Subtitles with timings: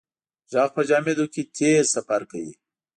[0.51, 2.53] غږ په جامدو کې تېز سفر کوي.